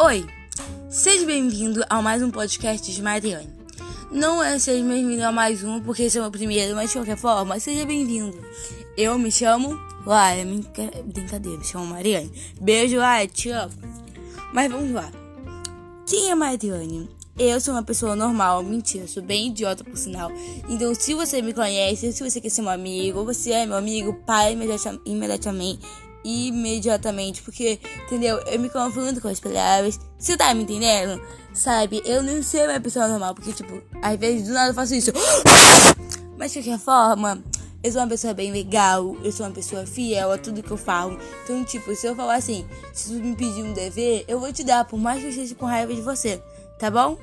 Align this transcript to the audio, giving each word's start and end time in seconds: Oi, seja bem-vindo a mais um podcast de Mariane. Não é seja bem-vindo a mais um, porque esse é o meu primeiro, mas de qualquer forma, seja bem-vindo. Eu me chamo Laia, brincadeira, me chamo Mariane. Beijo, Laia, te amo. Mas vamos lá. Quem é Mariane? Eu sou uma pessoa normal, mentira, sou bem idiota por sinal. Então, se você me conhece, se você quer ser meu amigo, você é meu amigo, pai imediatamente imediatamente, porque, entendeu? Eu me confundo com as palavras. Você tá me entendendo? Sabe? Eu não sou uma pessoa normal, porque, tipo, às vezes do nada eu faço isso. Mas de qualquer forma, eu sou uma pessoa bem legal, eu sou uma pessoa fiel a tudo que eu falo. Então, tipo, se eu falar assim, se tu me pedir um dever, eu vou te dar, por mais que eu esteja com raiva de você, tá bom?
Oi, 0.00 0.24
seja 0.88 1.26
bem-vindo 1.26 1.84
a 1.90 2.00
mais 2.00 2.22
um 2.22 2.30
podcast 2.30 2.88
de 2.88 3.02
Mariane. 3.02 3.52
Não 4.12 4.40
é 4.40 4.56
seja 4.56 4.80
bem-vindo 4.86 5.24
a 5.24 5.32
mais 5.32 5.64
um, 5.64 5.80
porque 5.80 6.04
esse 6.04 6.16
é 6.16 6.20
o 6.20 6.22
meu 6.22 6.30
primeiro, 6.30 6.76
mas 6.76 6.90
de 6.90 6.98
qualquer 6.98 7.16
forma, 7.16 7.58
seja 7.58 7.84
bem-vindo. 7.84 8.38
Eu 8.96 9.18
me 9.18 9.32
chamo 9.32 9.76
Laia, 10.06 10.46
brincadeira, 11.04 11.58
me 11.58 11.64
chamo 11.64 11.84
Mariane. 11.84 12.30
Beijo, 12.60 12.96
Laia, 12.96 13.26
te 13.26 13.50
amo. 13.50 13.72
Mas 14.52 14.70
vamos 14.70 14.92
lá. 14.92 15.10
Quem 16.06 16.30
é 16.30 16.34
Mariane? 16.36 17.10
Eu 17.36 17.60
sou 17.60 17.74
uma 17.74 17.82
pessoa 17.82 18.14
normal, 18.14 18.62
mentira, 18.62 19.08
sou 19.08 19.22
bem 19.22 19.48
idiota 19.48 19.82
por 19.82 19.96
sinal. 19.96 20.30
Então, 20.68 20.94
se 20.94 21.12
você 21.12 21.42
me 21.42 21.52
conhece, 21.52 22.12
se 22.12 22.22
você 22.22 22.40
quer 22.40 22.50
ser 22.50 22.62
meu 22.62 22.70
amigo, 22.70 23.24
você 23.24 23.50
é 23.50 23.66
meu 23.66 23.76
amigo, 23.76 24.14
pai 24.24 24.56
imediatamente 25.04 25.80
imediatamente, 26.24 27.42
porque, 27.42 27.78
entendeu? 28.06 28.38
Eu 28.46 28.58
me 28.58 28.68
confundo 28.68 29.20
com 29.20 29.28
as 29.28 29.40
palavras. 29.40 29.98
Você 30.18 30.36
tá 30.36 30.52
me 30.54 30.62
entendendo? 30.62 31.20
Sabe? 31.52 32.02
Eu 32.04 32.22
não 32.22 32.42
sou 32.42 32.64
uma 32.64 32.80
pessoa 32.80 33.08
normal, 33.08 33.34
porque, 33.34 33.52
tipo, 33.52 33.82
às 34.02 34.16
vezes 34.16 34.46
do 34.46 34.54
nada 34.54 34.70
eu 34.70 34.74
faço 34.74 34.94
isso. 34.94 35.12
Mas 36.36 36.52
de 36.52 36.62
qualquer 36.62 36.78
forma, 36.78 37.42
eu 37.82 37.92
sou 37.92 38.00
uma 38.00 38.08
pessoa 38.08 38.34
bem 38.34 38.52
legal, 38.52 39.16
eu 39.22 39.32
sou 39.32 39.46
uma 39.46 39.52
pessoa 39.52 39.86
fiel 39.86 40.32
a 40.32 40.38
tudo 40.38 40.62
que 40.62 40.70
eu 40.70 40.76
falo. 40.76 41.18
Então, 41.44 41.64
tipo, 41.64 41.94
se 41.94 42.06
eu 42.06 42.14
falar 42.14 42.36
assim, 42.36 42.66
se 42.92 43.08
tu 43.08 43.14
me 43.14 43.34
pedir 43.34 43.62
um 43.62 43.72
dever, 43.72 44.24
eu 44.28 44.38
vou 44.38 44.52
te 44.52 44.64
dar, 44.64 44.84
por 44.84 44.98
mais 44.98 45.20
que 45.20 45.26
eu 45.26 45.30
esteja 45.30 45.54
com 45.54 45.66
raiva 45.66 45.94
de 45.94 46.00
você, 46.00 46.42
tá 46.78 46.90
bom? 46.90 47.18